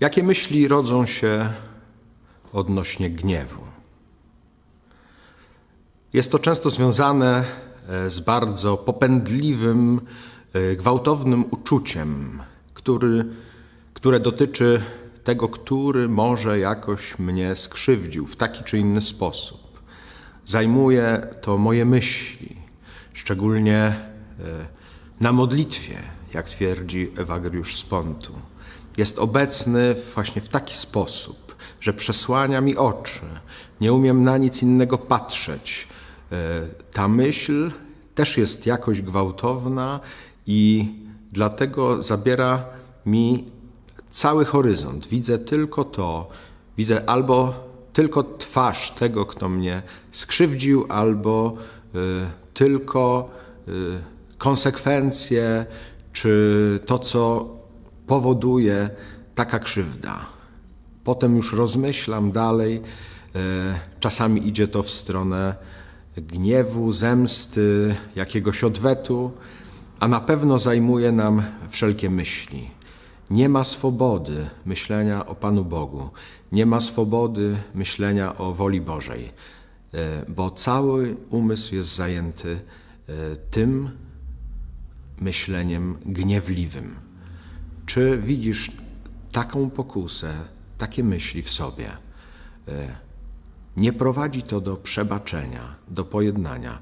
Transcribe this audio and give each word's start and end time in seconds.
Jakie 0.00 0.22
myśli 0.22 0.68
rodzą 0.68 1.06
się 1.06 1.52
odnośnie 2.52 3.10
gniewu? 3.10 3.62
Jest 6.12 6.32
to 6.32 6.38
często 6.38 6.70
związane 6.70 7.44
e, 7.88 8.10
z 8.10 8.20
bardzo 8.20 8.76
popędliwym, 8.76 10.00
e, 10.52 10.76
gwałtownym 10.76 11.44
uczuciem, 11.50 12.42
który, 12.74 13.24
które 13.94 14.20
dotyczy 14.20 14.82
tego, 15.24 15.48
który 15.48 16.08
może 16.08 16.58
jakoś 16.58 17.18
mnie 17.18 17.56
skrzywdził 17.56 18.26
w 18.26 18.36
taki 18.36 18.64
czy 18.64 18.78
inny 18.78 19.00
sposób. 19.00 19.82
Zajmuje 20.46 21.28
to 21.40 21.58
moje 21.58 21.84
myśli, 21.84 22.56
szczególnie 23.12 23.76
e, 23.76 23.96
na 25.20 25.32
modlitwie, 25.32 25.98
jak 26.34 26.48
twierdzi 26.48 27.10
Ewagriusz 27.16 27.76
z 27.76 27.82
Pontu. 27.82 28.32
Jest 28.98 29.18
obecny 29.18 29.94
właśnie 30.14 30.42
w 30.42 30.48
taki 30.48 30.74
sposób, 30.74 31.56
że 31.80 31.92
przesłania 31.92 32.60
mi 32.60 32.76
oczy. 32.76 33.20
Nie 33.80 33.92
umiem 33.92 34.24
na 34.24 34.38
nic 34.38 34.62
innego 34.62 34.98
patrzeć. 34.98 35.88
E, 36.32 36.36
ta 36.92 37.08
myśl 37.08 37.70
też 38.14 38.36
jest 38.36 38.66
jakoś 38.66 39.02
gwałtowna 39.02 40.00
i 40.46 40.88
dlatego 41.32 42.02
zabiera 42.02 42.64
mi 43.06 43.44
cały 44.10 44.44
horyzont. 44.44 45.06
Widzę 45.06 45.38
tylko 45.38 45.84
to, 45.84 46.28
widzę 46.76 47.10
albo 47.10 47.54
tylko 47.92 48.24
twarz 48.24 48.90
tego, 48.90 49.26
kto 49.26 49.48
mnie 49.48 49.82
skrzywdził, 50.12 50.86
albo 50.88 51.56
y, 51.94 51.98
tylko 52.54 53.30
y, 53.68 53.72
konsekwencje, 54.38 55.66
czy 56.12 56.80
to, 56.86 56.98
co 56.98 57.57
powoduje 58.08 58.90
taka 59.34 59.58
krzywda. 59.58 60.26
Potem 61.04 61.36
już 61.36 61.52
rozmyślam 61.52 62.32
dalej. 62.32 62.76
Y, 62.76 63.40
czasami 64.00 64.48
idzie 64.48 64.68
to 64.68 64.82
w 64.82 64.90
stronę 64.90 65.54
gniewu, 66.16 66.92
zemsty, 66.92 67.94
jakiegoś 68.16 68.64
odwetu, 68.64 69.30
a 70.00 70.08
na 70.08 70.20
pewno 70.20 70.58
zajmuje 70.58 71.12
nam 71.12 71.42
wszelkie 71.68 72.10
myśli. 72.10 72.70
Nie 73.30 73.48
ma 73.48 73.64
swobody 73.64 74.46
myślenia 74.66 75.26
o 75.26 75.34
Panu 75.34 75.64
Bogu, 75.64 76.10
nie 76.52 76.66
ma 76.66 76.80
swobody 76.80 77.56
myślenia 77.74 78.38
o 78.38 78.52
woli 78.52 78.80
Bożej, 78.80 79.24
e, 79.94 80.24
bo 80.28 80.50
cały 80.50 81.16
umysł 81.30 81.74
jest 81.74 81.96
zajęty 81.96 82.60
e, 83.08 83.36
tym 83.36 83.90
myśleniem 85.20 85.98
gniewliwym. 86.06 87.07
Czy 87.98 88.18
widzisz 88.18 88.70
taką 89.32 89.70
pokusę, 89.70 90.34
takie 90.78 91.04
myśli 91.04 91.42
w 91.42 91.50
sobie? 91.50 91.90
E, 92.68 92.96
nie 93.76 93.92
prowadzi 93.92 94.42
to 94.42 94.60
do 94.60 94.76
przebaczenia, 94.76 95.74
do 95.88 96.04
pojednania, 96.04 96.78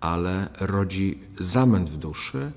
ale 0.00 0.48
rodzi 0.60 1.18
zamęt 1.40 1.90
w 1.90 1.96
duszy 1.96 2.52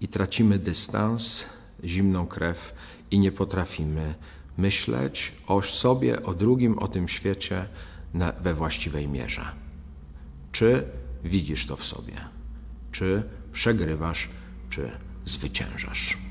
i 0.00 0.08
tracimy 0.08 0.58
dystans, 0.58 1.44
zimną 1.84 2.26
krew 2.26 2.74
i 3.10 3.18
nie 3.18 3.32
potrafimy 3.32 4.14
myśleć 4.58 5.32
o 5.46 5.62
sobie, 5.62 6.22
o 6.22 6.34
drugim, 6.34 6.78
o 6.78 6.88
tym 6.88 7.08
świecie 7.08 7.68
we 8.40 8.54
właściwej 8.54 9.08
mierze. 9.08 9.44
Czy 10.52 10.84
widzisz 11.24 11.66
to 11.66 11.76
w 11.76 11.84
sobie? 11.84 12.14
Czy 12.92 13.22
przegrywasz, 13.52 14.28
czy 14.70 14.90
zwyciężasz? 15.24 16.25